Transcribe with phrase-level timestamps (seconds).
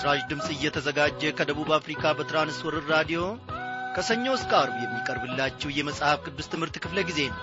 [0.00, 3.22] ይህ ምስራች ድምፅ እየተዘጋጀ ከደቡብ አፍሪካ በትራንስወርር ራዲዮ
[3.94, 7.42] ከሰኞ እስከ አርብ የሚቀርብላችሁ የመጽሐፍ ቅዱስ ትምህርት ክፍለ ጊዜ ነው።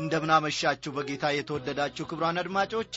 [0.00, 2.96] እንደምናመሻችሁ በጌታ የተወደዳችሁ ክብራን አድማጮቼ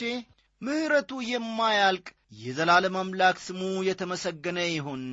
[0.62, 2.08] ምሕረቱ የማያልቅ
[2.40, 5.04] የዘላለም አምላክ ስሙ የተመሰገነ ይሁን።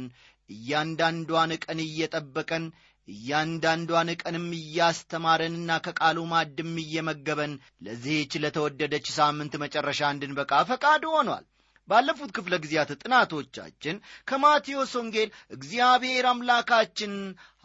[0.49, 2.65] እያንዳንዷን ቀን እየጠበቀን
[3.07, 7.53] እያንዳንዷን ቀንም እያስተማረንና ከቃሉ ማድም እየመገበን
[7.85, 11.45] ለዚህች ለተወደደች ሳምንት መጨረሻ እንድንበቃ ፈቃዱ ሆኗል።
[11.87, 13.95] ባለፉት ክፍለ ጊዜያት ጥናቶቻችን
[14.29, 17.13] ከማቴዎስ ወንጌል እግዚአብሔር አምላካችን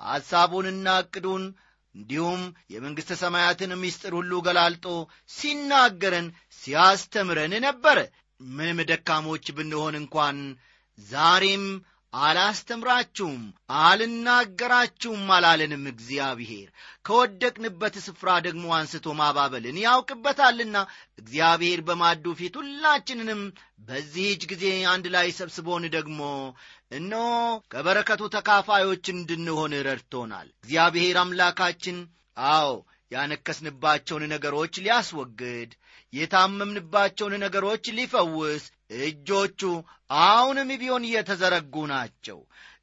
[0.00, 1.44] ሐሳቡንና ዕቅዱን
[1.94, 4.86] እንዲሁም የመንግሥተ ሰማያትን ምስጢር ሁሉ ገላልጦ
[5.30, 6.26] ሲናገረን
[6.62, 7.98] ሲያስተምረን ነበረ።
[8.40, 10.36] ምንም ደካሞች ብንሆን እንኳን
[10.98, 11.64] ዛሬም
[12.12, 13.42] አላስተምራችሁም
[13.82, 16.68] አልናገራችሁም አላለንም እግዚአብሔር።
[17.06, 20.76] ከወደቅንበት ስፍራ ደግሞ አንስቶ ማባበልን ያውቅበታልና
[21.18, 23.42] እግዚአብሔር በማዱ ፊት ሁላችንንም
[23.86, 26.20] በዚህች ጊዜ አንድ ላይ ሰብስቦን ደግሞ
[26.92, 27.28] እነሆ
[27.72, 31.98] ከበረከቱ ተካፋዮች እንድንሆን ረድቶናል። እግዚአብሔር አምላካችን
[32.50, 32.72] አዎ
[33.12, 35.70] ያነከስንባቸውን ነገሮች ሊያስወግድ
[36.12, 39.60] የታመምንባቸውን ነገሮች ሊፈውስ እጆቹ
[40.24, 42.38] አሁንም ቢሆን እየተዘረጉ ናቸው።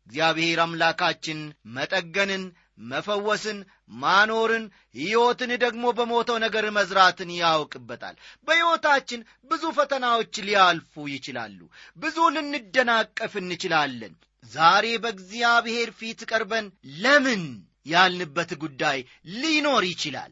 [0.07, 1.39] እግዚአብሔር አምላካችን
[1.77, 2.43] መጠገንን
[2.89, 3.57] መፈወስን
[4.01, 8.15] ማኖርን ሕይወትን ደግሞ በሞተው ነገር መዝራትን ያውቅበታል።
[8.47, 11.59] በሕይወታችን ብዙ ፈተናዎች ሊያልፉ ይችላሉ።
[11.97, 14.13] ብዙ ልንደናቀፍ እንችላለን።
[14.51, 16.67] ዛሬ በእግዚአብሔር ፊት ቀርበን
[16.99, 17.43] ለምን
[17.87, 18.99] ያልንበት ጉዳይ
[19.35, 20.31] ሊኖር ይችላል።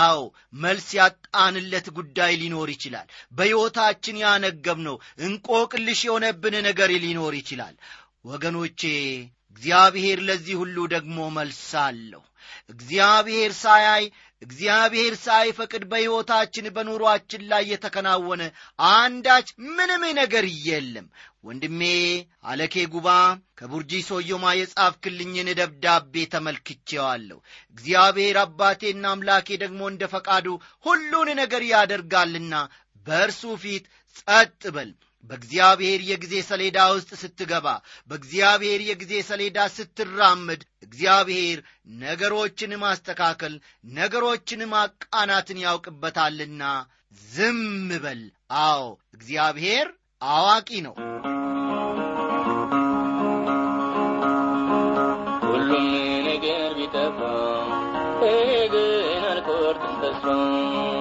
[0.00, 0.20] አዎ
[0.58, 7.74] መልስ ያጣንለት ጉዳይ ሊኖር ይችላል። በሕይወታችን ያነገብነው እንቆቅልሽ የሆነብን ነገር ሊኖር ይችላል።
[8.26, 8.80] ወገኖቼ
[9.56, 12.22] እግዚአብሔር ለዚህ ሁሉ ደግሞ መልስ አለሁ
[12.70, 14.04] እግዚአብሔር ሳያይ
[14.42, 18.42] እግዚአብሔር ሳይፈቅድ በሕይወታችን በኑሮአችን ላይ የተከናወነ
[18.90, 21.06] አንዳች ምንም ነገር የለም
[21.46, 21.80] ወንድሜ
[22.50, 23.08] አለኬ ጉባ
[23.58, 27.38] ከቡርጂ ሶዮማ የጻፍክልኝን ደብዳቤ ተመልክቼዋለሁ።
[27.76, 30.46] እግዚአብሔር አባቴና አምላኬ ደግሞ እንደ ፈቃዱ
[30.86, 32.54] ሁሉን ነገር ያደርጋልና
[33.06, 33.84] በእርሱ ፊት
[34.20, 34.90] ጸጥ በል።
[35.30, 37.66] በእግዚአብሔር የጊዜ ሰሌዳ ውስጥ ስትገባ
[38.10, 41.58] በእግዚአብሔር የጊዜ ሰሌዳ ስትራመድ እግዚአብሔር
[42.02, 43.54] ነገሮችን ማስተካከል
[43.94, 46.62] ነገሮችን ማቃናትን ያውቅበታልና
[47.28, 47.60] ዝም
[48.04, 48.22] በል።
[48.62, 48.84] አዎ
[49.16, 49.88] እግዚአብሔር
[50.30, 50.94] አዋቂ ነው
[60.28, 60.95] አልቆርጥም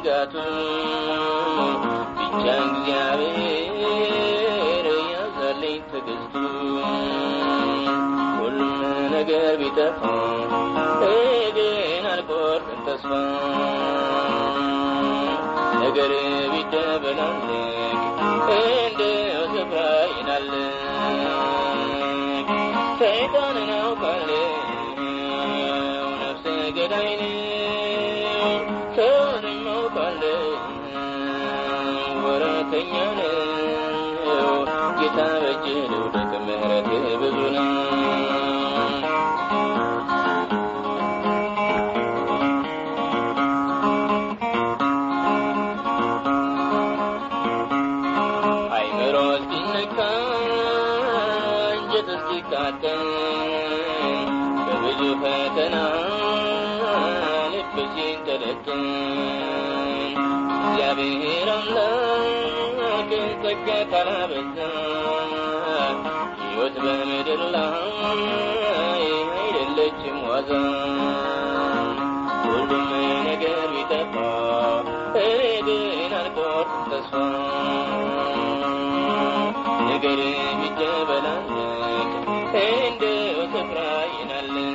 [0.00, 0.34] መንጋቱ
[2.18, 3.76] ብቻ እግዚአብሔር
[5.12, 6.34] ያዛልኝ ትዕግስቱ።
[8.36, 8.76] ሁሉም
[9.14, 10.00] ነገር ቢጠፋ
[11.56, 13.10] ግን አልቆርጥም ተስፋ።
[15.82, 16.12] ነገር
[16.52, 17.98] ቢደበላልቅ
[18.58, 19.80] እንደው ስፍራ
[20.12, 20.86] ይናልቅ።
[23.00, 23.70] ሰይጣንን
[35.00, 35.18] ጌታ
[35.90, 36.88] ልውደቅ ምሕረት
[37.20, 37.38] ብዙ
[48.76, 49.98] አይምሮ እስኪነካ
[54.66, 55.76] በብዙ ፈተና
[57.52, 58.84] ልብ ሲንጠለጠል
[60.58, 62.47] እግዚአብሔር አምላክ
[63.42, 64.56] ጸጋ ካላበዛ
[66.40, 68.20] ሕይወት በምድር ላይ
[69.36, 70.50] አይደለችም ዋዛ
[72.44, 72.88] ሁሉም
[73.28, 74.14] ነገር ቢጠፋ
[75.22, 77.14] እኔ ግን አልቆርጥም ተስፋ።
[79.88, 80.20] ነገር
[80.60, 82.10] ቢደበላለቅ
[82.64, 83.16] እንደው
[83.54, 83.78] ስፍራ
[84.12, 84.74] ይናልቅ።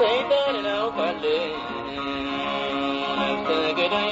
[0.00, 1.44] ሰይጣንን አውቃለሁ።
[3.20, 4.10] ነፍሰ ገዳይ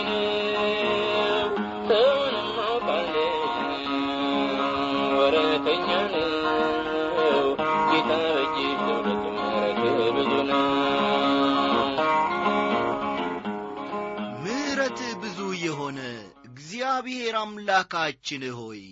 [16.48, 18.82] እግዚአብሔር አምላካችን ሆይ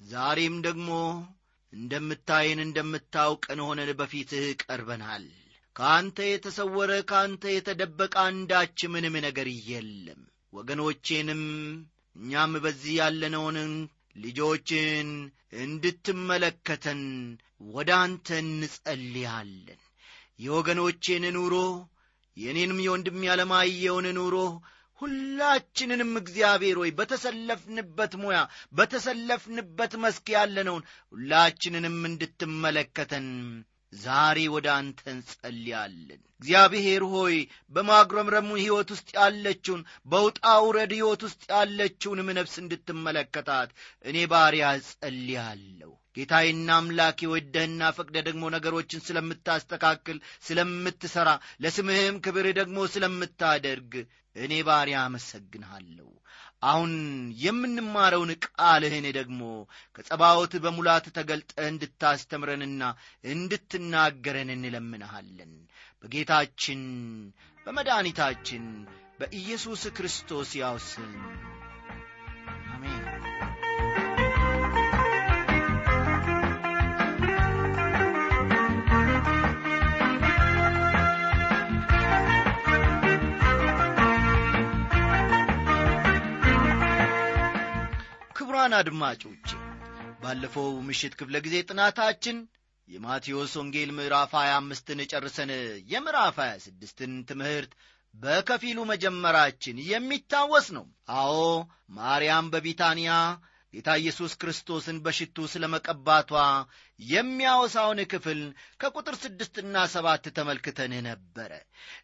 [0.00, 0.90] ዛሬም ደግሞ
[1.72, 5.24] እንደምታየን እንደምታውቀን ሆነን በፊትህ ቀርበናል።
[5.76, 10.20] ከአንተ የተሰወረ ከአንተ የተደበቀ አንዳች ምንም ነገር የለም።
[10.52, 11.42] ወገኖቼንም
[12.16, 13.58] እኛም በዚህ ያለነውን
[14.16, 15.08] ልጆችን
[15.62, 17.00] እንድትመለከተን
[17.74, 19.80] ወደ አንተ እንጸልያለን።
[20.40, 21.54] የወገኖቼን ኑሮ
[22.36, 24.36] የእኔንም የወንድም ያለማየውን ኑሮ
[25.02, 28.40] ሁላችንንም እግዚአብሔር ሆይ በተሰለፍንበት ሙያ
[28.72, 33.28] በተሰለፍንበት መስክ ያለነውን ሁላችንንም እንድትመለከተን
[33.92, 37.34] ዛሬ ወደ አንተ እንጸልያለን እግዚአብሔር ሆይ
[37.72, 43.70] በማጉረምረሙ ሕይወት ውስጥ ያለችውን በውጣ ውረድ ሕይወት ውስጥ ያለችውንም ነፍስ እንድትመለከታት
[44.04, 51.28] እኔ ባሪያ እጸልያለሁ። ጌታዬና አምላኬ ወደህና ፈቅደ ደግሞ ነገሮችን ስለምታስተካክል ስለምትሠራ
[51.64, 53.94] ለስምህም ክብር ደግሞ ስለምታደርግ
[54.36, 56.08] እኔ ባሪያ አመሰግንሃለሁ።
[56.62, 56.92] አሁን
[57.42, 59.40] የምንማረውን ቃልህን ደግሞ
[59.96, 62.82] ከጸባዖት በሙላት ተገልጠህ እንድታስተምረንና
[63.32, 65.54] እንድትናገረን እንለምንሃለን
[66.04, 66.80] በጌታችን
[67.66, 68.64] በመድኃኒታችን
[69.20, 71.12] በኢየሱስ ክርስቶስ ያው ስም።
[72.72, 73.04] አሜን።
[88.36, 89.48] ክቡራን አድማጮቼ
[90.22, 92.36] ባለፈው ምሽት ክፍለ ጊዜ ጥናታችን
[92.92, 95.50] የማቴዎስ ወንጌል ምዕራፍ 25ን ጨርሰን
[95.92, 97.72] የምዕራፍ 26ን ትምህርት
[98.14, 100.84] በከፊሉ መጀመራችን የሚታወስ ነው።
[101.18, 101.38] አዎ
[101.98, 103.12] ማርያም በቢታንያ
[103.74, 106.32] ጌታ ኢየሱስ ክርስቶስን በሽቱ ስለ መቀባቷ
[107.00, 108.40] የሚያወሳውን ክፍል
[108.80, 111.52] ከቁጥር ስድስትና ሰባት ተመልክተን ነበረ።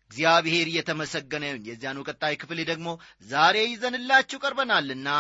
[0.07, 2.89] እግዚአብሔር እየተመሰገነ የዚያኑ ቀጣይ ክፍል ደግሞ
[3.27, 5.11] ዛሬ ይዘንላችሁ ቀርበናልና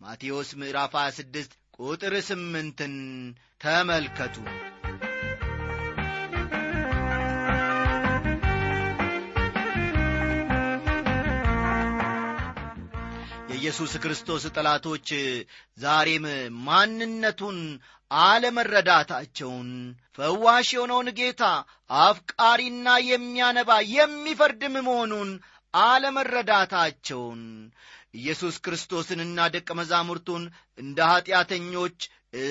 [0.00, 2.96] ማቴዎስ ምዕራፍ 26 ቁጥር ስምንትን
[3.60, 4.36] ተመልከቱ
[13.58, 15.08] የኢየሱስ ክርስቶስ ጠላቶች
[15.78, 16.24] ዛሬም
[16.66, 17.56] ማንነቱን
[18.10, 19.70] አለመረዳታቸውን
[20.16, 21.42] ፈዋሽ የሆነውን ጌታ
[22.02, 25.30] አፍቃሪና የሚያነባ የሚፈርድም መሆኑን
[25.74, 27.42] አለመረዳታቸውን
[28.14, 30.44] ኢየሱስ ክርስቶስንና ደቀ መዛሙርቱን
[30.78, 31.98] እንደ ኀጢአተኞች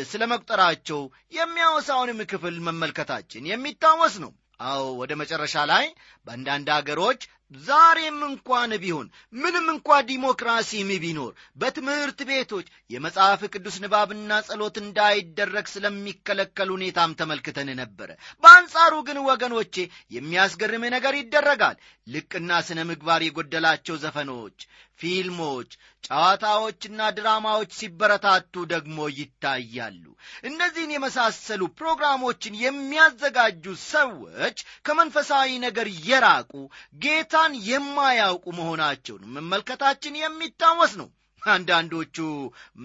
[0.09, 1.01] ስለ መቁጠራቸው
[1.37, 4.33] የሚያወሳውንም ክፍል መመልከታችን የሚታወስ ነው።
[4.65, 5.85] አዎ ወደ መጨረሻ ላይ
[6.27, 7.19] በአንዳንድ አገሮች
[7.51, 16.71] ዛሬም እንኳን ቢሆን ምንም እንኳ ዲሞክራሲም ቢኖር በትምህርት ቤቶች የመጽሐፍ ቅዱስ ንባብና ጸሎት እንዳይደረግ ስለሚከለከል
[16.75, 18.09] ሁኔታም ተመልክተን ነበረ
[18.43, 19.75] በአንጻሩ ግን ወገኖቼ
[20.17, 21.77] የሚያስገርም ነገር ይደረጋል።
[22.07, 24.59] ልቅና ስነ ምግባር የጎደላቸው ዘፈኖች
[24.99, 25.69] ፊልሞች
[26.07, 30.03] ጨዋታዎችና ድራማዎች ሲበረታቱ ደግሞ ይታያሉ።
[30.43, 36.53] እነዚህን የመሳሰሉ ፕሮግራሞችን የሚያዘጋጁ ሰዎች ከመንፈሳዊ ነገር የራቁ
[37.01, 41.09] ጌታን የማያውቁ መሆናቸውን መመልከታችን የሚታወስ ነው።
[41.41, 42.17] አንዳንዶቹ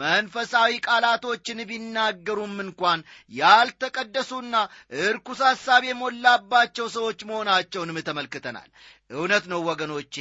[0.00, 3.00] መንፈሳዊ ቃላቶችን ቢናገሩም እንኳን
[3.32, 4.54] ያልተቀደሱና
[5.02, 8.68] እርኩስ ሐሳብ የሞላባቸው ሰዎች መሆናቸውንም ተመልክተናል
[9.12, 10.16] እውነት ነው ወገኖቼ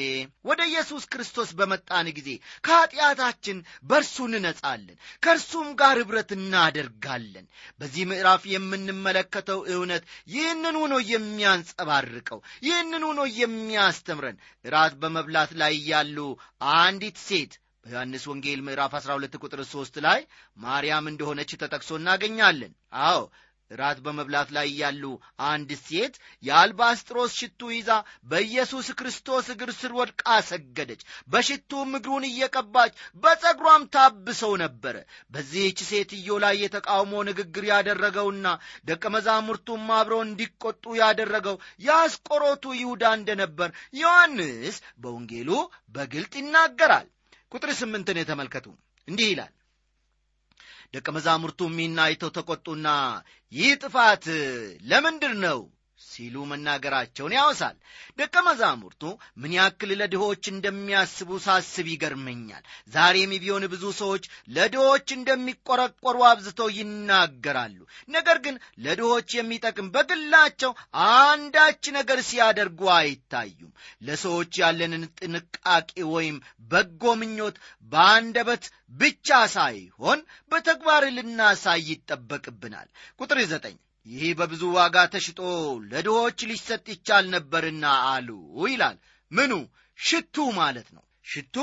[0.46, 2.30] ወደ ኢየሱስ ክርስቶስ በመጣን ጊዜ
[2.66, 3.58] ከኀጢአታችን
[3.90, 7.46] በእርሱ እንነጻለን ከእርሱም ጋር ኅብረት እናደርጋለን።
[7.80, 16.18] በዚህ ምዕራፍ የምንመለከተው እውነት ይህንን ሆኖ የሚያንጸባርቀው ይህንን ሆኖ የሚያስተምረን። እራት በመብላት ላይ ያሉ
[16.78, 17.54] አንዲት ሴት
[17.86, 20.20] በዮሐንስ ወንጌል ምዕራፍ 12 ቁጥር 3 ላይ
[20.58, 22.74] ማርያም እንደሆነች ተጠቅሶ እናገኛለን።
[23.06, 23.22] አዎ
[23.72, 25.04] ራት በመብላት ላይ ያሉ
[25.48, 27.92] አንድ ሴት የአልባስጥሮስ ሽቱ ይዛ
[28.32, 31.02] በኢየሱስ ክርስቶስ እግር ስር ወድቃ ሰገደች።
[31.32, 32.92] በሽቱም እግሩን እየቀባች
[33.24, 34.96] በጸጉሯም ታብሰው ነበረ
[35.32, 38.46] በዚህች ሴትዮ ላይ የተቃውሞ ንግግር ያደረገውና
[38.86, 45.50] ደቀ መዛሙርቱም አብረው እንዲቆጡ ያደረገው የአስቆሮቱ ይሁዳ እንደነበር ዮሐንስ በወንጌሉ
[45.96, 47.08] በግልጥ ይናገራል።
[47.52, 48.68] ቁጥር ስምንትን የተመልከቱ።
[49.08, 49.52] እንዲህ ይላል
[50.94, 52.88] ደቀ መዛሙርቱም ይህን አይተው ተቈጡና
[53.52, 54.26] ይህ ጥፋት
[54.84, 55.60] ለምንድር ነው
[56.04, 57.76] ሲሉ መናገራቸውን ያወሳል።
[58.20, 59.04] ደቀ መዛሙርቱ
[59.38, 64.24] ምን ያክል ለድሆች እንደሚያስቡ ሳስብ ይገርመኛል። ዛሬም ቢሆን ብዙ ሰዎች
[64.56, 67.80] ለድሆች እንደሚቆረቆሩ አብዝተው ይናገራሉ።
[68.10, 68.56] ነገር ግን
[68.86, 70.74] ለድሆች የሚጠቅም በግላቸው
[71.12, 76.38] አንዳች ነገር ሲያደርጉ አይታዩም። ለሰዎች ያለንን ጥንቃቄ ወይም
[76.72, 77.56] በጎ ምኞት
[77.92, 80.20] በአንደበት ብቻ ሳይሆን
[80.52, 82.88] በተግባር ልናሳይ ይጠበቅብናል።
[83.20, 83.78] ቁጥር ዘጠኝ
[84.08, 85.40] ይህ በብዙ ዋጋ ተሽጦ
[85.92, 88.30] ለድሆች ሊሰጥ ይቻል ነበርና አሉ
[88.66, 88.98] ይላል።
[89.32, 89.52] ምኑ?
[90.00, 91.56] ሽቱ ማለት ነው። ሽቱ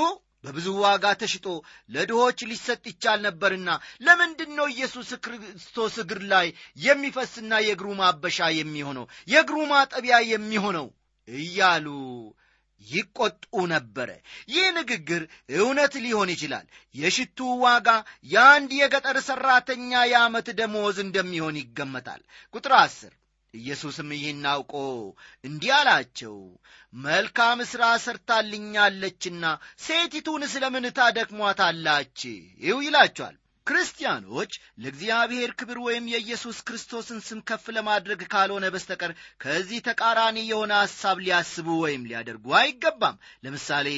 [0.43, 1.47] በብዙ ዋጋ ተሽጦ
[1.93, 3.69] ለድሆች ሊሰጥ ይቻል ነበርና
[4.05, 6.47] ለምንድን ነው ኢየሱስ ክርስቶስ እግር ላይ
[6.79, 9.05] የሚፈስና የእግሩ ማበሻ የሚሆነው?
[9.27, 10.87] የእግሩ ማጠቢያ የሚሆነው?
[11.27, 11.87] እያሉ
[12.87, 14.09] ይቆጡ ነበረ።
[14.49, 15.21] ይህ ንግግር
[15.57, 17.87] እውነት ሊሆን ይችላል። የሽቱ ዋጋ
[18.31, 22.21] የአንድ የገጠር ሠራተኛ የዓመት ደሞዝ እንደሚሆን ይገመታል።
[22.53, 23.13] ቁጥር አስር
[23.53, 24.73] ኢየሱስም ይህን አውቆ
[25.43, 26.35] እንዲህ አላቸው
[27.03, 29.45] መልካም ሥራ ሰርታልኛለችና
[29.79, 32.35] ሴቲቱን ስለ ምን ታደክሟታላችሁ?
[32.81, 33.35] ይላቸዋል
[33.69, 39.11] ክርስቲያኖች ለእግዚአብሔር ክብር ወይም የኢየሱስ ክርስቶስን ስም ከፍ ለማድረግ ካልሆነ በስተቀር
[39.43, 43.89] ከዚህ ተቃራኒ የሆነ ሐሳብ ሊያስቡ ወይም ሊያደርጉ አይገባም። ለምሳሌ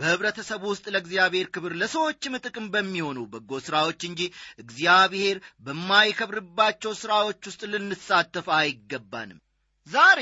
[0.00, 4.22] በኅብረተሰቡ ውስጥ ለእግዚአብሔር ክብር ለሰዎችም ጥቅም በሚሆኑ በጎ ሥራዎች እንጂ
[4.64, 9.40] እግዚአብሔር በማይከብርባቸው ሥራዎች ውስጥ ልንሳተፍ አይገባንም
[9.86, 10.20] ዛሬ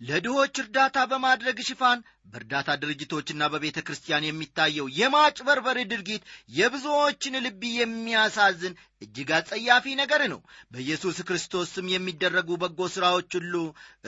[0.00, 9.30] ለድሆች እርዳታ በማድረግ ሽፋን በእርዳታ ድርጅቶችና በቤተ ክርስቲያን የሚታየው የማጭበርበር ድርጊት የብዙዎችን ልብ የሚያሳዝን እጅግ
[9.38, 10.40] አጸያፊ ነገር ነው።
[10.72, 13.54] በኢየሱስ ክርስቶስ ስም የሚደረጉ በጎ ሥራዎች ሁሉ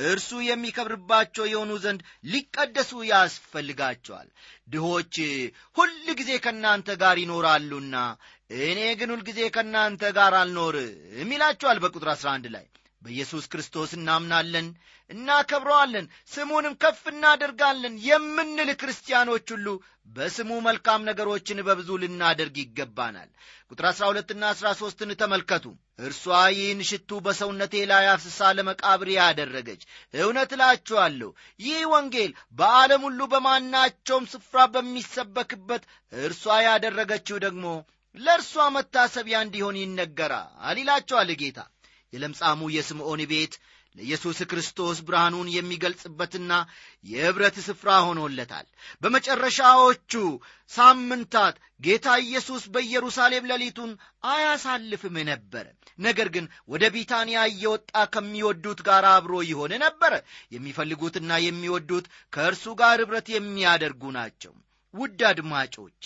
[0.07, 4.29] እርሱ የሚከብርባቸው የሆኑ ዘንድ ሊቀደሱ ያስፈልጋቸዋል።
[4.69, 5.17] ድሆች
[5.77, 7.97] ሁል ጊዜ ከእናንተ ጋር ይኖራሉና
[8.65, 12.67] እኔ ግን ሁልጊዜ ከእናንተ ጋር አልኖርም ይላቸዋል በቁጥር 11 ላይ
[13.05, 14.67] በኢየሱስ ክርስቶስ እናምናለን
[15.11, 19.69] እናከብረዋለን ስሙንም ከፍ እናደርጋለን የምንል ክርስቲያኖች ሁሉ
[20.17, 23.29] በስሙ መልካም ነገሮችን በብዙ ልናደርግ ይገባናል።
[23.71, 25.65] ቁጥር 12ና 13ን ተመልከቱ።
[26.01, 29.83] እርሷ ይህን ሽቱ በሰውነቴ ላይ አፍስሳ ለመቃብር ያደረገች
[30.15, 31.31] እውነት እላችኋለሁ
[31.61, 37.67] ይህ ወንጌል በዓለም ሁሉ በማናቸውም ስፍራ በሚሰበክበት እርሷ ያደረገችው ደግሞ
[38.15, 41.61] ለእርሷ መታሰቢያ እንዲሆን ይነገራል ይላቸዋል ጌታ
[42.13, 43.55] የለምጻሙ የስምዖን ቤት
[43.95, 46.53] ለኢየሱስ ክርስቶስ ብርሃኑን የሚገልጽበትና
[47.05, 48.67] የኅብረት ስፍራ ሆኖለታል።
[49.03, 50.13] በመጨረሻዎቹ
[50.71, 53.93] ሳምንታት ጌታ ኢየሱስ በኢየሩሳሌም ሌሊቱን
[54.31, 55.67] አያሳልፍም ነበረ
[55.99, 60.13] ነገር ግን ወደ ቢታንያ እየወጣ ከሚወዱት ጋር አብሮ ይሆን ነበረ
[60.53, 64.55] የሚፈልጉትና የሚወዱት ከእርሱ ጋር ኅብረት የሚያደርጉ ናቸው
[64.95, 66.03] ውድ አድማጮቼ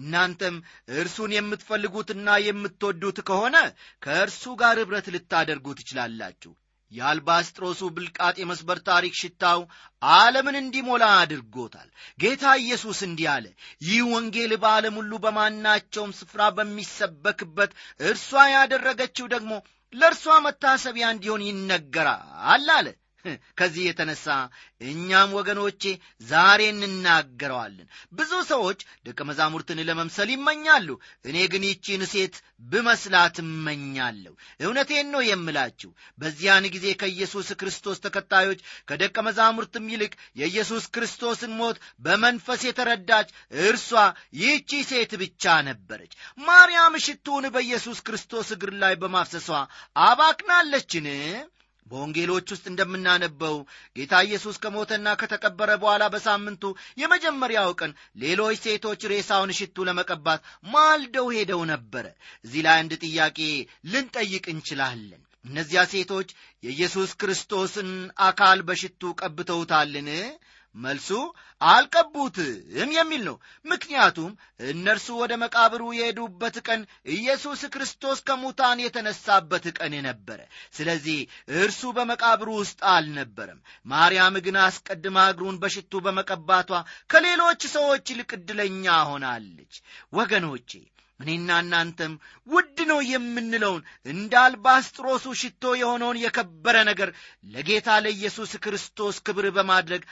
[0.00, 0.56] እናንተም
[0.96, 3.56] እርሱን የምትፈልጉትና የምትወዱት ከሆነ
[4.02, 6.52] ከእርሱ ጋር ኅብረት ልታደርጉ ትችላላችሁ።
[6.92, 9.60] የአልባስጥሮሱ ብልቃጥ የመስበር ታሪክ ሽታው
[10.02, 13.46] ዓለምን እንዲሞላ አድርጎታል። ጌታ ኢየሱስ እንዲህ አለ
[13.86, 19.52] ይህ ወንጌል በዓለም ሁሉ በማናቸውም ስፍራ በሚሰበክበት እርሷ ያደረገችው ደግሞ
[19.92, 22.88] ለእርሷ መታሰቢያ እንዲሆን ይነገራል አለ
[23.58, 24.26] ከዚህ የተነሳ
[24.88, 25.82] እኛም ወገኖቼ
[26.28, 30.88] ዛሬ እንናገረዋለን። ብዙ ሰዎች ደቀ መዛሙርትን ለመምሰል ይመኛሉ።
[31.24, 32.36] እኔ ግን ይቺን ሴት
[32.68, 41.52] ብመስላት እመኛለሁ። እውነቴን ነው የምላችሁ። በዚያን ጊዜ ከኢየሱስ ክርስቶስ ተከታዮች ከደቀ መዛሙርትም ይልቅ የኢየሱስ ክርስቶስን
[41.58, 43.28] ሞት በመንፈስ የተረዳች
[43.64, 43.90] እርሷ
[44.38, 46.12] ይህቺ ሴት ብቻ ነበረች።
[46.48, 49.48] ማርያም ሽቱውን በኢየሱስ ክርስቶስ እግር ላይ በማፍሰሷ
[50.08, 51.06] አባክናለችን
[51.90, 53.56] በወንጌሎች ውስጥ እንደምናነበው
[53.96, 56.64] ጌታ ኢየሱስ ከሞተና ከተቀበረ በኋላ በሳምንቱ
[57.02, 57.92] የመጀመሪያው ቀን
[58.22, 60.42] ሌሎች ሴቶች ሬሳውን ሽቱ ለመቀባት
[60.72, 62.06] ማልደው ሄደው ነበረ።
[62.44, 63.38] እዚህ ላይ አንድ ጥያቄ
[63.92, 66.28] ልንጠይቅ እንችላለን። እነዚያ ሴቶች
[66.62, 67.90] የኢየሱስ ክርስቶስን
[68.24, 70.08] አካል በሽቱ ቀብተውታልን
[70.76, 71.08] መልሱ
[71.60, 72.50] አልቀቡትም
[72.96, 74.30] የሚል ነው። ምክንያቱም
[74.68, 76.80] እነርሱ ወደ መቃብሩ የሄዱበት ቀን
[77.12, 80.40] ኢየሱስ ክርስቶስ ከሙታን የተነሳበት ቀን ነበረ
[80.74, 81.18] ስለዚህ
[81.58, 86.70] እርሱ በመቃብሩ ውስጥ አልነበረም። ማርያም ግን አስቀድማ እግሩን በሽቱ በመቀባቷ
[87.10, 89.74] ከሌሎች ሰዎች ይልቅ ዕድለኛ ሆናለች።
[90.12, 90.70] ወገኖቼ
[91.20, 92.12] እኔና እናንተም
[92.48, 93.80] ውድ ነው የምንለውን
[94.12, 97.10] እንደ አልባስጥሮሱ ሽቶ የሆነውን የከበረ ነገር
[97.46, 100.02] ለጌታ ለኢየሱስ ክርስቶስ ክብር በማድረግ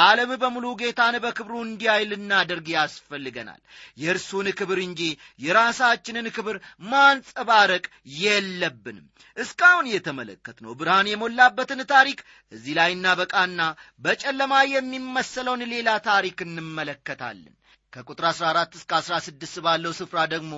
[0.00, 3.60] ዓለም በሙሉ ጌታን በክብሩ እንዲያይ ልናደርግ ያስፈልገናል።
[3.98, 5.02] የእርሱን ክብር እንጂ
[5.46, 6.58] የራሳችንን ክብር
[6.90, 7.84] ማንጸባረቅ
[8.20, 9.06] የለብንም።
[9.36, 12.18] እስካሁን የተመለከትነው ብርሃን የሞላበትን ታሪክ
[12.52, 13.60] እዚህ ላይ እናበቃና
[14.00, 17.54] በጨለማ የሚመሰለውን ሌላ ታሪክ እንመለከታለን
[17.92, 20.52] ከቁጥር 14 እስከ 16 ባለው ስፍራ ደግሞ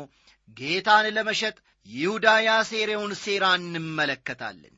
[0.57, 1.57] ጌታን ለመሸጥ
[1.89, 4.75] ይሁዳ ያሴረውን ሴራ እንመለከታለን።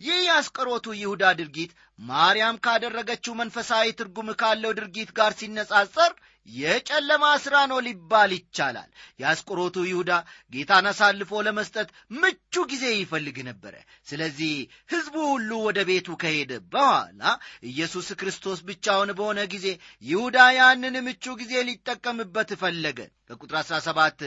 [0.00, 6.12] ይህ የአስቆሮቱ ይሁዳ ድርጊት ማርያም ካደረገችው መንፈሳዊ ትርጉም ካለው ድርጊት ጋር ሲነጻጸር
[6.48, 8.88] የጨለማ ሥራ ነው ሊባል ይቻላል።
[9.20, 10.10] የአስቆሮቱ ይሁዳ
[10.52, 13.74] ጌታን አሳልፎ ለመስጠት ምቹ ጊዜ ይፈልግ ነበረ።
[14.08, 14.52] ስለዚህ
[14.92, 17.22] ሕዝቡ ሁሉ ወደ ቤቱ ከሄደ በኋላ
[17.70, 19.66] ኢየሱስ ክርስቶስ ብቻውን በሆነ ጊዜ
[20.04, 24.22] ይሁዳ ያንን ምቹ ጊዜ ሊጠቀምበት ፈለገ። ከቁጥር 17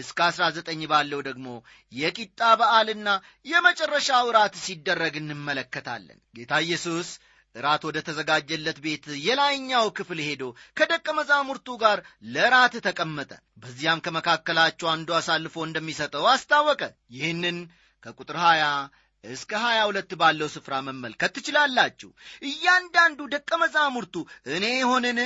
[0.00, 1.46] እስከ 19 ባለው ደግሞ
[1.92, 3.08] የቂጣ በዓልና
[3.46, 7.08] የመጨረሻ እራት ሲደረግ እንመለከታለን። ጌታ ኢየሱስ
[7.54, 10.42] እራት ወደ ተዘጋጀለት ቤት የላይኛው ክፍል ሄዶ
[10.76, 11.98] ከደቀ መዛሙርቱ ጋር
[12.34, 13.30] ለራት ተቀመጠ።
[13.62, 16.82] በዚያም ከመካከላቸው አንዱ አሳልፎ እንደሚሰጠው አስታወቀ።
[17.16, 17.58] ይህንን
[18.02, 18.72] ከቁጥር 20
[19.24, 22.10] እስከ 22 ባለው ስፍራ መመልከት ትችላላችሁ።
[22.50, 24.14] እያንዳንዱ ደቀ መዛሙርቱ
[24.54, 25.18] እኔ ሆንን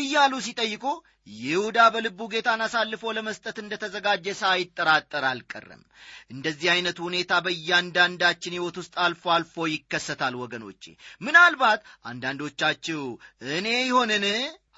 [0.00, 0.84] እያሉ ሲጠይቁ
[1.26, 5.82] ይሁዳ በልቡ ጌታን አሳልፎ ለመስጠት እንደ ተዘጋጀ ሳይጠራጠር አልቀረም።
[6.30, 10.84] እንደዚህ አይነቱ ሁኔታ በእያንዳንዳችን ሕይወት ውስጥ አልፎ አልፎ ይከሰታል ወገኖቼ።
[11.20, 11.80] ምናልባት
[12.10, 13.02] አንዳንዶቻችሁ
[13.56, 14.26] እኔ ይሆንን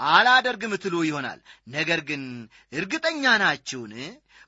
[0.08, 1.38] አላደርግም ትሉ ይሆናል።
[1.70, 2.24] ነገር ግን
[2.72, 3.94] እርግጠኛ ናችሁን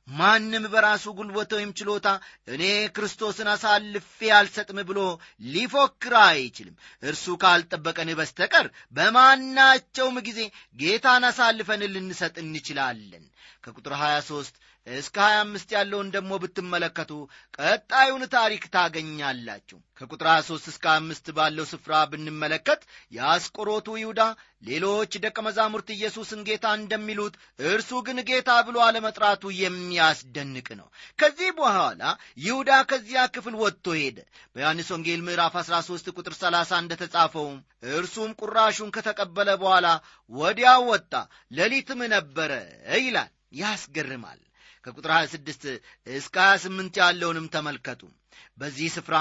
[0.09, 2.09] ማንም በራሱ ጉልበት ወይም ችሎታ
[2.49, 2.63] እኔ
[2.97, 5.01] ክርስቶስን አሳልፌ አልሰጥም ብሎ
[5.47, 10.41] ሊፎክር አይችልም። እርሱ ካልጠበቀን በስተቀር በማናቸውም ጊዜ
[10.77, 13.25] ጌታን አሳልፈን ልንሰጥ እንችላለን።
[13.65, 17.11] ከቁጥር 23 እስከ 25 ያለውን ደግሞ ብትመለከቱ
[17.59, 22.81] ቀጣዩን ታሪክ ታገኛላችሁ። ከቁጥር 23 እስከ 5 ባለው ስፍራ ብንመለከት
[23.13, 24.21] የአስቆሮቱ ይሁዳ
[24.63, 27.35] ሌሎች ደቀ መዛሙርት ኢየሱስን ጌታ እንደሚሉት
[27.67, 32.03] እርሱ ግን ጌታ ብሎ አለመጥራቱ የሚያስደንቅ ነው። ከዚህ በኋላ
[32.45, 34.19] ይሁዳ ከዚያ ክፍል ወጥቶ ሄደ።
[34.53, 37.49] በዮሐንስ ወንጌል ምዕራፍ 13 ቁጥር 30 እንደተጻፈው
[37.95, 39.87] እርሱም ቁራሹን ከተቀበለ በኋላ
[40.33, 41.13] ወዲያው ወጣ
[41.53, 42.53] ሌሊትም ነበረ
[43.01, 44.41] ይላል። ያስገርማል
[44.85, 45.67] ከቁጥር 26
[46.15, 48.03] እስከ 28 ያለውንም ተመልከቱ።
[48.59, 49.17] በዚህ ስፍራ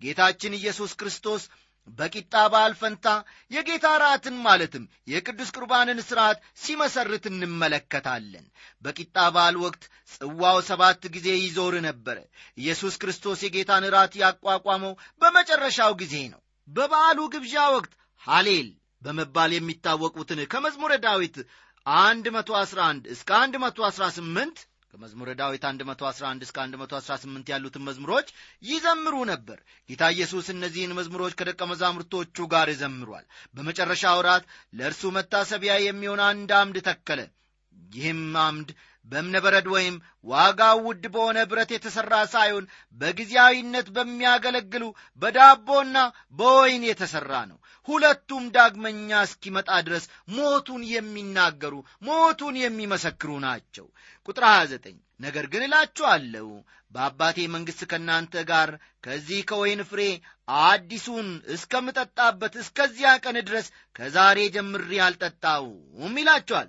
[0.00, 1.42] ጌታችን ኢየሱስ ክርስቶስ
[1.88, 3.06] በቂጣ በዓል ፈንታ
[3.50, 8.44] የጌታ ራትን ማለትም የቅዱስ ቁርባንን ሥርዓት ሲመሰርት እንመለከታለን።
[8.82, 12.18] በቂጣ በዓል ወቅት ጽዋው ሰባት ጊዜ ይዞር ነበረ።
[12.58, 18.68] ኢየሱስ ክርስቶስ የጌታን ራት ያቋቋመው በመጨረሻው ጊዜ ነው። በበዓሉ ግብዣ ወቅት ሐሌል
[19.02, 21.36] በመባል የሚታወቁትን ከመዝሙረ ዳዊት
[21.86, 24.60] 111 እስከ 118
[24.94, 28.28] ከመዝሙረ ዳዊት 111 እስከ 118 ያሉትን መዝሙሮች
[28.62, 29.58] ይዘምሩ ነበር።
[29.90, 33.24] ጌታ ኢየሱስ እነዚህን መዝሙሮች ከደቀ መዛሙርቶቹ ጋር ዘምሯል።
[33.54, 37.20] በመጨረሻ ወራት ለእርሱ መታሰቢያ የሚሆን አንድ አምድ ተከለ።
[37.94, 38.68] ይህም አምድ
[39.06, 42.64] በእብነበረድ ወይም ዋጋው ውድ በሆነ ብረት የተሠራ ሳይሆን
[43.00, 44.84] በጊዜያዊነት በሚያገለግሉ
[45.22, 45.96] በዳቦና
[46.38, 50.04] በወይን የተሠራ ነው። ሁለቱም ዳግመኛ እስኪመጣ ድረስ
[50.36, 51.74] ሞቱን የሚናገሩ
[52.08, 53.86] ሞቱን የሚመሰክሩ ናቸው።
[54.28, 56.46] ቁጥር 29 ነገር ግን እላችኋለሁ
[56.92, 58.70] በአባቴ መንግሥት ከእናንተ ጋር
[59.04, 60.02] ከዚህ ከወይን ፍሬ
[60.62, 66.68] አዲሱን እስከምጠጣበት እስከዚያ ቀን ድረስ ከዛሬ ጀምሬ አልጠጣውም ይላቸዋል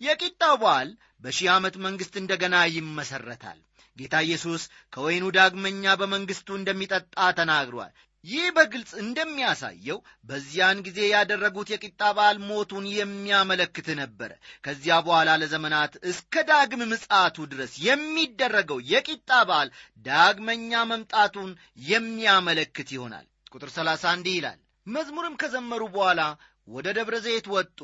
[0.00, 3.58] የቂጣው በዓል በሺህ ዓመት መንግሥት እንደገና ይመሠረታል።
[3.96, 7.92] ጌታ ኢየሱስ ከወይኑ ዳግመኛ በመንግሥቱ እንደሚጠጣ ተናግሯል።
[8.24, 14.30] ይህ በግልጽ እንደሚያሳየው በዚያን ጊዜ ያደረጉት የቂጣ በዓል ሞቱን የሚያመለክት ነበረ
[14.64, 19.70] ከዚያ በኋላ ለዘመናት እስከ ዳግም ምጽአቱ ድረስ የሚደረገው የቂጣ በዓል
[20.06, 21.50] ዳግመኛ መምጣቱን
[21.88, 26.20] የሚያመለክት ይሆናል። ቁጥር 30 እንዲህ ይላል መዝሙርም ከዘመሩ በኋላ
[26.68, 27.78] ወደ ደብረ ዘይት ወጡ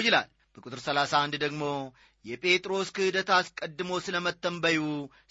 [0.00, 1.64] ይላል። በቁጥር 31 ደግሞ
[2.24, 4.80] የጴጥሮስ ክህደት አስቀድሞ ስለ መተንበዩ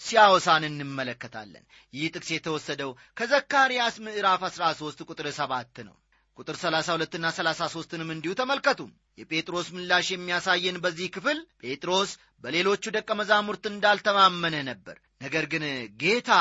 [0.01, 5.95] ሲያወሳን እንመለከታለን። ይህ ጥቅስ የተወሰደው ከዘካርያስ ምዕራፍ 13 ቁጥር 7 ነው።
[6.37, 8.81] ቁጥር 32ና 33ንም እንዲሁ ተመልከቱ።
[9.17, 12.11] የጴጥሮስ ምላሽ የሚያሳየን በዚህ ክፍል ጴጥሮስ
[12.43, 15.63] በሌሎቹ ደቀ መዛሙርት እንዳልተማመነ ነበር። ነገር ግን
[16.01, 16.31] ጌታ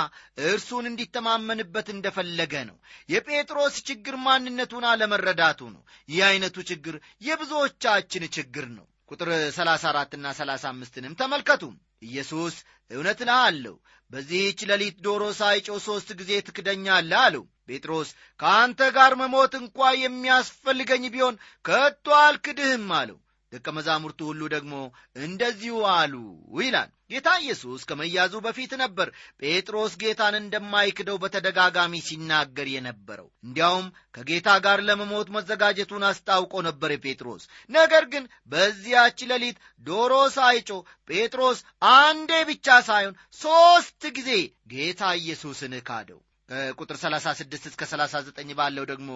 [0.47, 2.77] እርሱን እንዲተማመንበት እንደፈለገ ነው።
[3.09, 11.63] የጴጥሮስ ችግር ማንነቱን አለመረዳቱ ነው። ይህ ዐይነቱ ችግር የብዙዎቻችን ችግር ነው ቁጥር 34ና 35ንም ተመልከቱ።
[12.07, 12.55] ኢየሱስ
[12.91, 13.75] እውነት እልሃለሁ
[14.11, 18.09] በዚህች ሌሊት ዶሮ ሳይጮ ሦስት ጊዜ ትክደኛለህ አለው። ጴጥሮስ
[18.41, 23.19] ከአንተ ጋር መሞት እንኳ የሚያስፈልገኝ ቢሆን ከቶ አልክድህም አለው
[23.53, 24.75] ደቀ መዛሙርቱ ሁሉ ደግሞ
[25.21, 26.15] እንደዚሁ አሉ
[26.61, 29.09] ይላል። ጌታ ኢየሱስ ከመያዙ በፊት ነበር
[29.43, 38.07] ጴጥሮስ ጌታን እንደማይክደው በተደጋጋሚ ሲናገር የነበረው። እንዲያውም ከጌታ ጋር ለመሞት መዘጋጀቱን አስታውቆ ነበር ጴጥሮስ። ነገር
[38.15, 40.71] ግን በዚያች ሌሊት ዶሮ ሳይጮ
[41.11, 41.61] ጴጥሮስ
[41.97, 44.31] አንዴ ብቻ ሳይሆን ሦስት ጊዜ
[44.69, 49.09] ጌታ ኢየሱስን ካደው ከቁጥር 36 እስከ 39 ባለው ደግሞ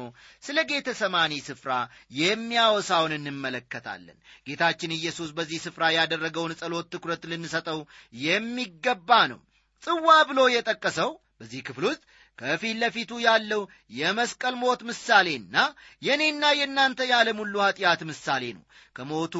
[0.42, 1.72] ስለ ጌተ ሰማኒ ስፍራ
[2.20, 4.16] የሚያወሳውን እንመለከታለን።
[4.46, 7.80] ጌታችን ኢየሱስ በዚህ ስፍራ ያደረገውን ጸሎት ትኩረት ልንሰጠው
[8.22, 9.40] የሚገባ ነው።
[9.82, 12.02] ጽዋ ብሎ የጠቀሰው በዚህ ክፍል ውስጥ
[12.40, 13.62] ከፊት ለፊቱ ያለው
[13.96, 15.57] የመስቀል ሞት ምሳሌና
[16.03, 18.64] የእኔና የእናንተ የዓለም ሁሉ ኀጢአት ምሳሌ ነው።
[18.96, 19.35] ከሞቱ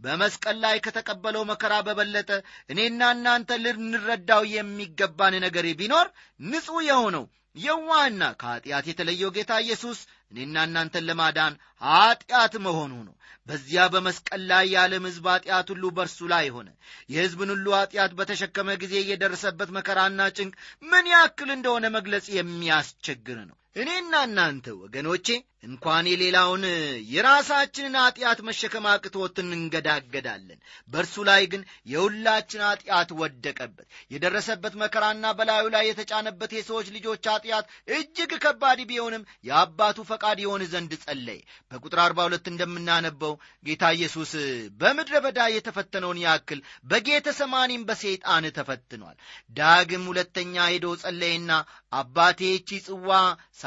[0.00, 2.30] በመስቀል ላይ ከተቀበለው መከራ በበለጠ
[2.72, 6.06] እኔና እናንተ ልንረዳው የሚገባን ነገር ቢኖር
[6.44, 10.00] ንጹሕ የሆነው የዋህና ከኀጢአት የተለየው ጌታ ኢየሱስ
[10.32, 13.14] እኔና እናንተን ለማዳን ኀጢአት መሆኑ ነው።
[13.46, 16.68] በዚያ በመስቀል ላይ የዓለም ሕዝብ ኀጢአት ሁሉ በእርሱ ላይ ሆነ።
[17.12, 24.14] የሕዝብን ሁሉ ኀጢአት በተሸከመ ጊዜ የደረሰበት መከራና ጭንቅ ምን ያክል እንደሆነ መግለጽ የሚያስቸግር ነው እኔና
[24.26, 25.26] እናንተ ወገኖቼ
[25.64, 26.64] እንኳን የሌላውን
[27.12, 30.58] የራሳችንን ኀጢአት መሸከም አቅቶት እንገዳገዳለን።
[30.92, 31.62] በእርሱ ላይ ግን
[31.92, 40.06] የሁላችን ኀጢአት ወደቀበት። የደረሰበት መከራና በላዩ ላይ የተጫነበት የሰዎች ልጆች ኀጢአት እጅግ ከባድ ቢሆንም የአባቱ
[40.10, 41.40] ፈቃድ የሆን ዘንድ ጸለየ።
[41.72, 43.34] በቁጥር አርባ ሁለት እንደምናነበው
[43.66, 44.32] ጌታ ኢየሱስ
[44.80, 49.18] በምድረ በዳ የተፈተነውን ያክል በጌተ ሰማኒም በሰይጣን ተፈትኗል።
[49.56, 51.52] ዳግም ሁለተኛ ሄዶ ጸለየና
[51.96, 53.10] አባቴ ይህቺ ጽዋ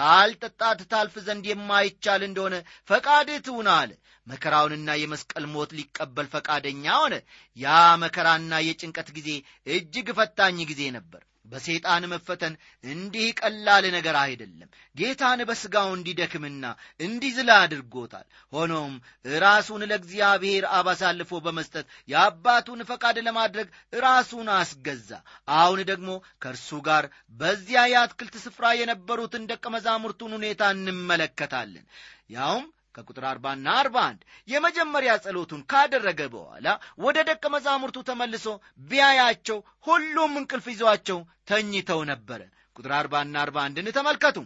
[0.02, 2.56] ሳልጠጣት ታልፍ ዘንድ የማይቻል እንደሆነ
[2.90, 3.92] ፈቃድህ ትሁን አለ
[4.28, 7.16] መከራውንና የመስቀል ሞት ሊቀበል ፈቃደኛ ሆነ።
[7.58, 7.68] ያ
[8.04, 9.30] መከራና የጭንቀት ጊዜ
[9.68, 16.66] እጅግ ፈታኝ ጊዜ ነበር በሰይጣን መፈተን እንዲህ ቀላል ነገር አይደለም። ጌታን በሥጋው እንዲደክምና
[17.00, 18.94] እንዲዝላ አድርጎታል። ሆኖም
[19.40, 23.68] ራሱን ለእግዚአብሔር አብ አሳልፎ በመስጠት የአባቱን ፈቃድ ለማድረግ
[24.02, 25.10] ራሱን አስገዛ።
[25.56, 26.10] አሁን ደግሞ
[26.42, 27.08] ከእርሱ ጋር
[27.40, 31.86] በዚያ የአትክልት ስፍራ የነበሩትን ደቀ መዛሙርቱን ሁኔታ እንመለከታለን።
[32.32, 36.68] ያውም ከቁጥር አርባና አርባ አንድ የመጀመሪያ ጸሎቱን ካደረገ በኋላ
[37.04, 38.46] ወደ ደቀ መዛሙርቱ ተመልሶ
[38.90, 41.20] ቢያያቸው ሁሉም እንቅልፍ ይዟቸው
[41.52, 42.42] ተኝተው ነበረ።
[42.76, 44.38] ቁጥር አርባና አርባ አንድን ተመልከቱ።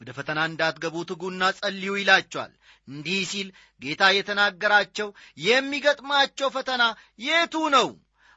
[0.00, 2.52] ወደ ፈተና እንዳትገቡ ትጉና ጸልዩ ይላቸዋል።
[2.88, 3.48] እንዲህ ሲል
[3.82, 5.08] ጌታ የተናገራቸው
[5.44, 6.82] የሚገጥማቸው ፈተና
[7.26, 7.88] የቱ ነው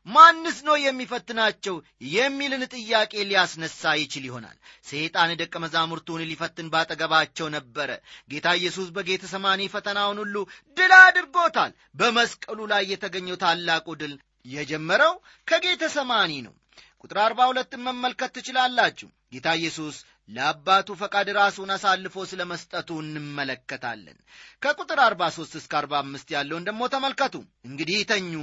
[0.08, 1.76] ማንስ ነው የሚፈትናቸው
[2.12, 7.90] የሚልን ጥያቄ ሊያስነሳ ይችል ይሆናል። ሰይጣን ደቀ መዛሙርቱን ሊፈትን ባጠገባቸው ነበረ።
[8.32, 10.36] ጌታ ኢየሱስ በጌተ ሰማኒ ፈተናውን ሁሉ
[10.78, 14.16] ድል አድርጎታል። በመስቀሉ ላይ የተገኘው ታላቁ ድል
[14.46, 15.14] የጀመረው
[15.48, 16.54] ከጌተ ሰማኒ ነው።
[17.02, 19.96] ቁጥር አርባ ሁለትን መመልከት ትችላላችሁ። ጌታ ኢየሱስ
[20.30, 24.18] ለአባቱ ፈቃድ ራሱን አሳልፎ ስለ መስጠቱ እንመለከታለን።
[24.62, 28.34] ከቁጥር አርባ ሦስት እስከ አርባ አምስት ያለውን ደግሞ ተመልከቱ። እንግዲህ ተኙ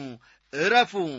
[0.55, 1.13] እረፉም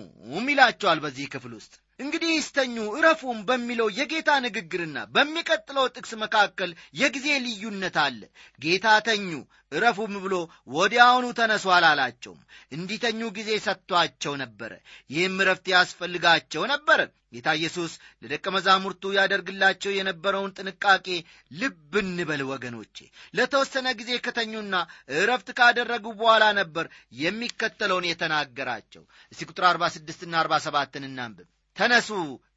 [0.49, 7.97] ይላቸዋል በዚህ ክፍል ውስጥ እንግዲህ ይስተኙ እረፉም በሚለው የጌታ ንግግርና በሚቀጥለው ጥቅስ መካከል የጊዜ ልዩነት
[8.03, 8.19] አለ።
[8.59, 9.29] ጌታ ተኙ
[9.71, 10.35] እረፉም ብሎ
[10.75, 14.71] ወዲያውኑ ተነሱ አላላቸውም። እንዲተኙ ጊዜ ሰጥቷቸው ነበረ።
[15.09, 16.99] ይህም እረፍት ያስፈልጋቸው ነበረ
[17.33, 21.07] ጌታ ኢየሱስ ለደቀ መዛሙርቱ ያደርግላቸው የነበረውን ጥንቃቄ
[21.51, 22.97] ልብ እንበል ወገኖቼ።
[23.37, 24.75] ለተወሰነ ጊዜ ከተኙና
[25.15, 26.87] እረፍት ካደረጉ በኋላ ነበር
[27.21, 32.09] የሚከተለውን የተናገራቸው። እስቲ ቁጥር 46ና 47 እናንብብ ተነሱ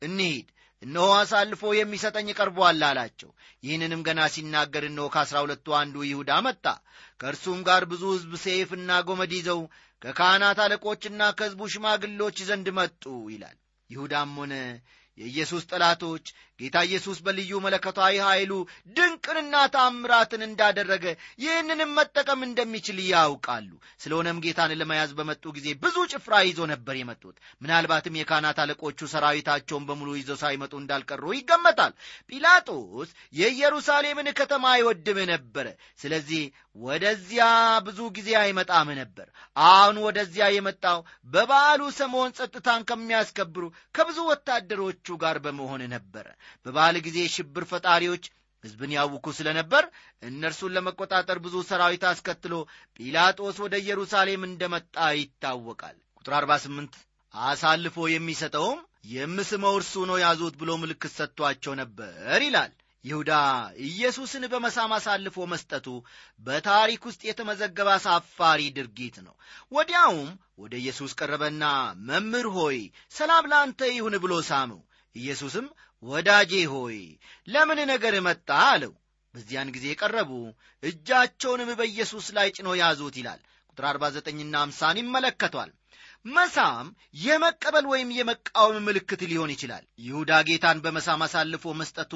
[0.02, 0.46] እንሂድ
[0.82, 3.30] እነሆ አሳልፎ የሚሰጠኝ ቀርቦአል አላቸው።
[3.62, 6.64] ይህንንም ገና ሲናገር እነሆ ከአሥራ ሁለቱ አንዱ ይሁዳ መጣ።
[7.20, 9.60] ከእርሱም ጋር ብዙ ሕዝብ ሰይፍና ጎመድ ይዘው
[10.02, 13.02] ከካህናት አለቆችና ከሕዝቡ ሽማግሎች ዘንድ መጡ
[13.32, 13.56] ይላል።
[13.90, 14.54] ይሁዳም ሆነ
[15.18, 16.26] የኢየሱስ ጠላቶች
[16.60, 18.52] ጌታ ኢየሱስ በልዩ መለከታዊ ኃይሉ
[18.96, 21.04] ድንቅንና ታምራትን እንዳደረገ
[21.42, 23.68] ይህንንም መጠቀም እንደሚችል ያውቃሉ።
[24.02, 30.08] ስለሆነም ጌታን ለመያዝ በመጡ ጊዜ ብዙ ጭፍራ ይዞ ነበር የመጡት። ምናልባትም የካህናት አለቆቹ ሰራዊታቸውን በሙሉ
[30.18, 31.94] ይዘው ሳይመጡ እንዳልቀሩ ይገመታል።
[32.30, 35.66] ጲላጦስ የኢየሩሳሌምን ከተማ አይወድም ነበረ
[36.00, 36.42] ስለዚህ
[36.80, 37.44] ወደዚያ
[37.86, 44.18] ብዙ ጊዜ አይመጣም ነበር። አሁን ወደዚያ የመጣው በበዓሉ ሰሞን ጸጥታን ከሚያስከብሩ ከብዙ
[45.08, 46.26] ወታደሮቹ ጋር በመሆን ነበረ
[46.66, 48.24] በበዓል ጊዜ ሽብር ፈጣሪዎች
[48.64, 49.84] ሕዝብን ያውኩ ስለነበር
[50.22, 52.54] እነርሱን ለመቆጣጠር ብዙ ሰራዊት አስከትሎ
[52.98, 56.98] ጲላጦስ ወደ ኢየሩሳሌም እንደመጣ ይታወቃል። ቁጥር 48
[57.34, 58.80] አሳልፎ የሚሰጠውም
[59.12, 62.14] የምስመው እርሱ ነው ያዙት ብሎ ምልክት ሰጥቷቸው ነበር
[62.46, 62.72] ይላል።
[63.04, 63.32] ይሁዳ
[63.86, 65.86] ኢየሱስን በመሳም አሳልፎ መስጠቱ
[66.40, 69.34] በታሪክ ውስጥ የተመዘገበ አሳፋሪ ድርጊት ነው።
[69.72, 71.64] ወዲያውም ወደ ኢየሱስ ቀረበና
[72.08, 72.78] መምህር ሆይ
[73.12, 74.80] ሰላም ለአንተ ይሁን ብሎ ሳመው
[75.16, 75.66] ኢየሱስም
[76.02, 76.98] ወዳጄ ሆይ
[77.48, 78.92] ለምን ነገር መጣ አለው።
[79.34, 80.30] በዚያን ጊዜ ቀረቡ
[80.82, 83.40] እጃቸውንም በኢየሱስ ላይ ጭኖ ያዙት ይላል።
[83.70, 85.70] ቁጥር 49ና 50 ይመለከቷል
[86.24, 86.86] መሳም
[87.22, 92.12] የመቀበል ወይም የመቃወም ምልክት ሊሆን ይችላል። ይሁዳ ጌታን በመሳም አሳልፎ መስጠቱ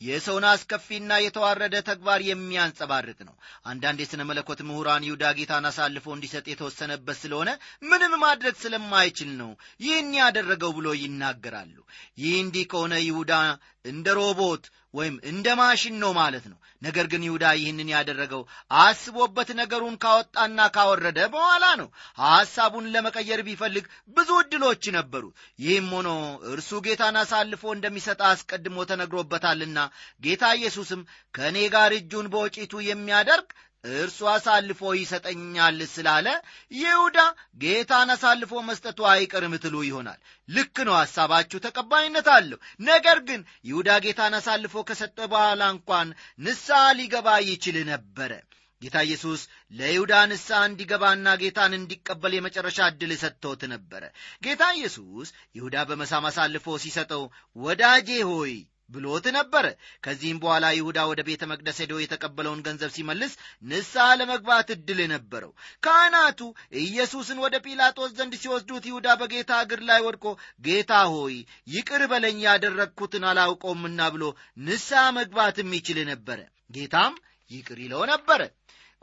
[0.00, 3.34] የሰውን አስከፊና የተዋረደ ተግባር የሚያንጸባርቅ ነው።
[3.66, 7.50] አንዳንድ የሥነ መለኮት ምሁራን ይሁዳ ጌታን አሳልፎ እንዲሰጥ የተወሰነበት ስለሆነ
[7.84, 11.76] ምንም ማድረግ ስለማይችል ነው ይህን ያደረገው ብሎ ይናገራሉ።
[12.18, 13.32] ይህ እንዲህ ከሆነ ይሁዳ
[13.84, 14.64] እንደ ሮቦት
[14.96, 18.42] ወይም እንደ ማሽን ነው ማለት ነው ነገር ግን ይሁዳ ይህንን ያደረገው
[18.80, 21.88] አስቦበት ነገሩን ካወጣና ካወረደ በኋላ ነው
[22.22, 23.84] ሐሳቡን ለመቀ ለመቀየር ቢፈልግ
[24.16, 25.24] ብዙ ዕድሎች ነበሩ።
[25.58, 26.08] ይህም ሆኖ
[26.52, 29.78] እርሱ ጌታን አሳልፎ እንደሚሰጥ አስቀድሞ ተነግሮበታልና
[30.22, 31.00] ጌታ ኢየሱስም
[31.34, 33.48] ከእኔ ጋር እጁን በወጪቱ የሚያደርግ
[33.94, 36.26] እርሱ አሳልፎ ይሰጠኛል ስላለ
[36.72, 37.18] ይሁዳ
[37.62, 44.36] ጌታን አሳልፎ መስጠቱ አይቀርም ትሉ ይሆናል። ልክ ነው፣ ሐሳባችሁ ተቀባይነት አለው። ነገር ግን ይሁዳ ጌታን
[44.38, 46.08] አሳልፎ ከሰጠ በኋላ እንኳን
[46.40, 48.32] ንስሐ ሊገባ ይችል ነበረ።
[48.82, 54.02] ጌታ ኢየሱስ ለይሁዳ ንስሐ እንዲገባና ጌታን እንዲቀበል የመጨረሻ ዕድል ሰጥቶት ነበረ።
[54.42, 57.22] ጌታ ኢየሱስ ይሁዳ በመሳም አሳልፎ ሲሰጠው
[57.56, 58.54] ወዳጄ ሆይ
[58.90, 59.66] ብሎት ነበረ።
[60.04, 63.32] ከዚህም በኋላ ይሁዳ ወደ ቤተ መቅደስ ሄዶ የተቀበለውን ገንዘብ ሲመልስ
[63.70, 66.40] ንስሐ ለመግባት ዕድል ነበረው። ካህናቱ
[66.82, 70.24] ኢየሱስን ወደ ጲላጦስ ዘንድ ሲወስዱት ይሁዳ በጌታ እግር ላይ ወድቆ
[70.66, 71.36] ጌታ ሆይ
[71.68, 74.24] ይቅር በለኝ ያደረግኩትን አላውቀውምና ብሎ
[74.64, 76.38] ንስሐ መግባትም ይችል ነበረ።
[76.70, 77.14] ጌታም
[77.50, 78.40] ይቅር ይለው ነበረ።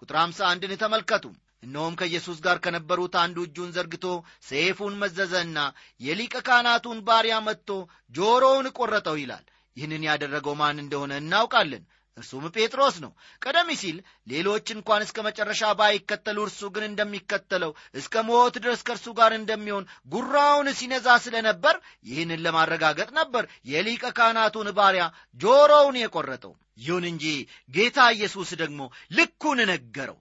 [0.01, 1.25] ቁጥር አምሳ አንድን ተመልከቱ።
[1.63, 4.05] እነሆም ከኢየሱስ ጋር ከነበሩት አንዱ እጁን ዘርግቶ
[4.47, 5.57] ሰይፉን መዘዘና
[6.01, 7.69] የሊቀ ካህናቱን ባሪያ መጥቶ
[8.13, 9.45] ጆሮውን ቈረጠው ይላል።
[9.77, 11.83] ይህንን ያደረገው ማን እንደሆነ እናውቃለን።
[12.17, 18.55] እርሱም ጴጥሮስ ነው። ቀደም ሲል ሌሎች እንኳን እስከ መጨረሻ ባይከተሉ እርሱ ግን እንደሚከተለው እስከ ሞት
[18.63, 25.05] ድረስ ከእርሱ ጋር እንደሚሆን ጉራውን ሲነዛ ስለነበር ይህንን ለማረጋገጥ ነበር የሊቀ ካህናቱን ባሪያ
[25.39, 27.25] ጆሮውን የቈረጠው። ይሁን እንጂ
[27.73, 28.81] ጌታ ኢየሱስ ደግሞ
[29.17, 30.17] ልኩን ነገረው።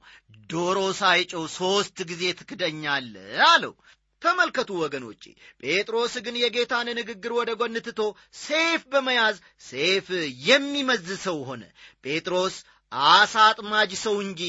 [0.50, 3.74] ዶሮ ሳይጮህ ሦስት ጊዜ ትክደኛለህ አለው።
[4.22, 5.22] ተመልከቱ ወገኖቼ፣
[5.62, 8.00] ጴጥሮስ ግን የጌታን ንግግር ወደ ጎን ትቶ
[8.40, 10.08] ሰይፍ በመያዝ ሰይፍ
[10.48, 11.62] የሚመዝ ሰው ሆነ።
[12.04, 12.56] ጴጥሮስ
[13.12, 14.40] አሳ አጥማጅ ሰው እንጂ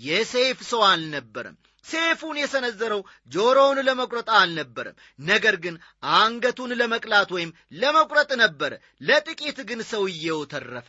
[0.00, 3.00] የሰይፍ ሰው አልነበረም። ሴፉን የሰነዘረው
[3.32, 5.74] ጆሮውን ለመቁረጥ አልነበረም፣ ነገር ግን
[6.14, 10.88] አንገቱን ለመቅላት ወይም ለመቁረጥ ነበረ። ለጥቂት ግን ሰውየው ተረፈ።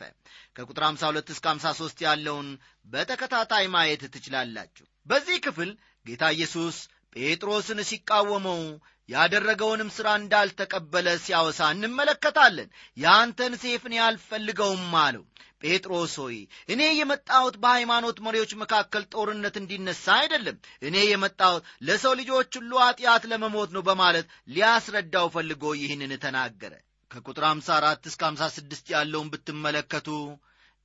[0.56, 2.48] ከቁጥር 52 እስከ 53 ያለውን
[2.86, 5.70] በተከታታይ ማየት ትችላላችሁ። በዚህ ክፍል
[6.06, 6.76] ጌታ ኢየሱስ
[7.16, 8.60] ጴጥሮስን ሲቃወመው
[9.08, 15.24] ያደረገውንም ሥራ እንዳልተቀበለ ሲያወሳ እንመለከታለን። የአንተን ሴፍ እኔ አልፈልገውም አለው።
[15.64, 16.36] ጴጥሮስ ሆይ
[16.68, 23.70] እኔ የመጣሁት በሃይማኖት መሪዎች መካከል ጦርነት እንዲነሳ አይደለም፣ እኔ የመጣሁት ለሰው ልጆች ሁሉ ኀጢአት ለመሞት
[23.76, 26.74] ነው በማለት ሊያስረዳው ፈልጎ ይህንን ተናገረ።
[27.10, 30.08] ከቁጥር 54 እስከ 56 ያለውን ብትመለከቱ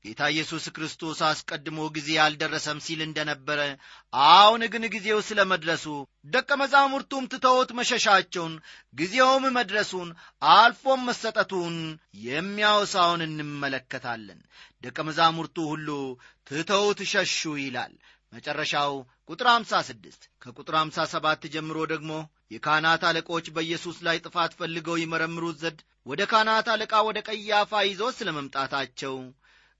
[0.05, 3.59] ጌታ ኢየሱስ ክርስቶስ አስቀድሞ ጊዜ አልደረሰም ሲል እንደነበረ፣
[4.13, 5.85] አሁን ግን ጊዜው ስለ መድረሱ
[6.33, 8.53] ደቀ መዛሙርቱም ትተውት መሸሻቸውን
[8.95, 10.09] ጊዜውም መድረሱን
[10.51, 11.75] አልፎም መሰጠቱን
[12.27, 14.39] የሚያወሳውን እንመለከታለን።
[14.83, 15.89] ደቀ መዛሙርቱ ሁሉ
[16.47, 17.93] ትተውት ሸሹ ይላል።
[18.33, 18.93] መጨረሻው
[19.29, 22.11] ቁጥር 56 ከቁጥር 57 ጀምሮ ደግሞ
[22.53, 28.29] የካህናት አለቆች በኢየሱስ ላይ ጥፋት ፈልገው ይመረምሩት ዘንድ ወደ ካህናት አለቃ ወደ ቀያፋ ይዘው ስለ
[28.37, 29.15] መምጣታቸው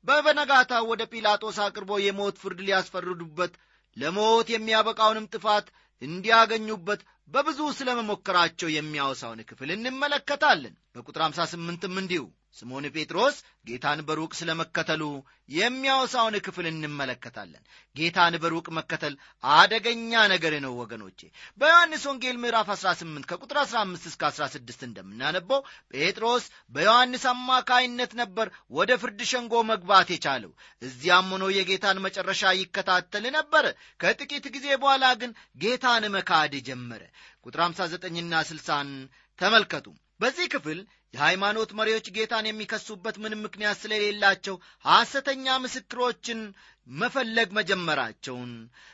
[0.06, 3.54] በበነጋታው ወደ ጲላጦስ አቅርቦ የሞት ፍርድ ሊያስፈርዱበት
[3.98, 5.68] ለሞት የሚያበቃውንም ጥፋት
[6.02, 12.24] እንዲያገኙበት በብዙ ስለ መሞከራቸው የሚያወሳውን ክፍል እንመለከታለን። በቁጥር 58ም እንዲሁ
[12.56, 13.36] ስምዖን ጴጥሮስ
[13.68, 15.04] ጌታን በሩቅ ስለ መከተሉ
[15.50, 17.64] የሚያወሳውን ክፍል እንመለከታለን።
[17.96, 19.14] ጌታን በሩቅ መከተል
[19.54, 21.20] አደገኛ ነገር ነው ወገኖቼ።
[21.60, 25.62] በዮሐንስ ወንጌል ምዕራፍ 18 ከቁጥር 15 እስከ 16 እንደምናነበው
[25.94, 33.66] ጴጥሮስ በዮሐንስ አማካይነት ነበር ወደ ፍርድ ሸንጎ መግባት የቻለው። እዚያም ሆኖ የጌታን መጨረሻ ይከታተል ነበረ።
[34.00, 37.04] ከጥቂት ጊዜ በኋላ ግን ጌታን መካድ ጀመረ።
[37.46, 38.92] ቁጥር 59ና 60ን
[39.40, 39.88] ተመልከቱ።
[40.20, 40.80] በዚህ ክፍል
[41.13, 46.41] የሃይማኖት መሪዎች ጌታን የሚከሱበት ምንም ምክንያት ስለሌላቸው ሐሰተኛ ምስክሮችን
[46.93, 48.52] መፈለግ መጀመራቸውን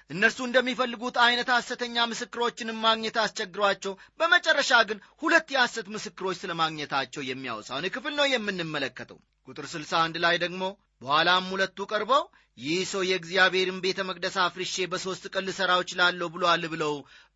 [0.10, 7.92] እነርሱ እንደሚፈልጉት አይነት ሐሰተኛ ምስክሮችንም ማግኘት አስቸግሯቸው በመጨረሻ ግን ሁለት የሐሰት ምስክሮች ስለ ማግኘታቸው የሚያወሳውን
[7.96, 10.64] ክፍል ነው የምንመለከተው። ቁጥር 61 ላይ ደግሞ
[11.02, 12.24] በኋላም ሁለቱ ቀርበው
[12.58, 16.94] ይህ ሰው የእግዚአብሔርን ቤተ መቅደስ አፍርሼ በሦስት ቀን ልሠራው እችላለሁ ብሎአል ብለው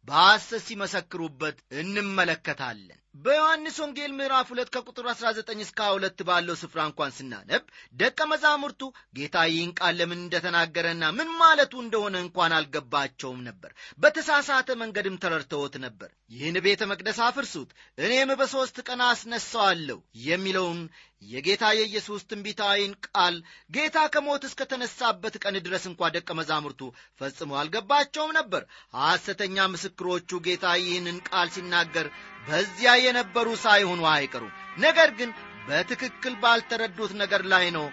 [0.07, 7.63] በሐሰት ሲመሰክሩበት እንመለከታለን። በዮሐንስ ወንጌል ምዕራፍ ሁለት ከቁጥር 19 እስከ 22 ባለው ስፍራ እንኳን ስናነብ
[7.95, 8.81] ደቀ መዛሙርቱ
[9.17, 16.09] ጌታ ይህን ቃል ለምን እንደተናገረና ምን ማለቱ እንደሆነ እንኳን አልገባቸውም ነበር። በተሳሳተ መንገድም ተረድተውት ነበር።
[16.31, 20.81] ይህን ቤተ መቅደስ አፍርሱት፣ እኔም በሦስት ቀን አስነሣዋለሁ የሚለውን
[21.23, 23.35] የጌታ የኢየሱስ ትንቢታዊን ቃል
[23.71, 26.81] ጌታ ከሞት እስከ ተነሳበት ቀን ድረስ እንኳ ደቀ መዛሙርቱ
[27.21, 28.63] ፈጽሞ አልገባቸውም ነበር።
[28.99, 32.07] ሐሰተኛ ምስክሮቹ ጌታ ይህንን ቃል ሲናገር
[32.47, 35.30] በዚያ የነበሩ ሳይሆኑ አይቀሩም። ነገር ግን
[35.67, 37.86] በትክክል ባልተረዱት ነገር ላይ ነው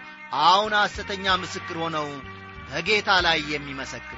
[0.45, 2.07] አሁን ሐሰተኛ ምስክር ሆነው
[2.69, 4.16] በጌታ ላይ የሚመሰክሩ